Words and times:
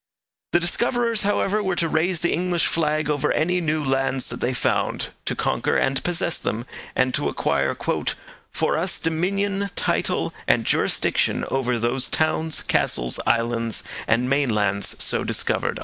The 0.53 0.59
discoverers, 0.59 1.21
however, 1.21 1.61
were 1.61 1.75
to 1.75 1.87
raise 1.87 2.21
the 2.21 2.33
English 2.33 2.65
flag 2.65 3.07
over 3.07 3.31
any 3.31 3.61
new 3.61 3.83
lands 3.85 4.29
that 4.29 4.41
they 4.41 4.51
found, 4.55 5.09
to 5.25 5.35
conquer 5.35 5.77
and 5.77 6.03
possess 6.03 6.39
them, 6.39 6.65
and 6.95 7.13
to 7.13 7.29
acquire 7.29 7.77
'for 8.51 8.79
us 8.79 8.99
dominion, 8.99 9.69
title, 9.75 10.33
and 10.47 10.65
jurisdiction 10.65 11.45
over 11.51 11.77
those 11.77 12.09
towns, 12.09 12.61
castles, 12.63 13.19
islands, 13.27 13.83
and 14.07 14.27
mainlands 14.27 14.95
so 15.03 15.23
discovered.' 15.23 15.79